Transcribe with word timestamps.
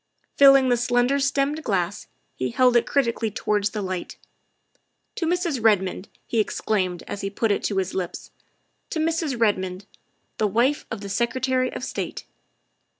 Filling 0.35 0.69
the 0.69 0.77
slender 0.77 1.19
stemmed 1.19 1.63
glass, 1.63 2.07
he 2.35 2.49
held 2.49 2.75
it 2.75 2.87
criti 2.87 3.13
cally 3.13 3.29
towards 3.29 3.69
the 3.69 3.83
light." 3.83 4.17
To 5.17 5.27
Mrs. 5.27 5.63
Redmond!" 5.63 6.09
he 6.25 6.39
exclaimed 6.39 7.03
as 7.05 7.21
he 7.21 7.29
put 7.29 7.51
it 7.51 7.63
to 7.65 7.77
his 7.77 7.93
lips;" 7.93 8.31
to 8.89 8.97
Mrs. 8.97 9.39
Redmond, 9.39 9.85
the 10.39 10.47
wife 10.47 10.87
of 10.89 11.01
the 11.01 11.07
Secretary 11.09 11.71
of 11.71 11.83
State!" 11.83 12.25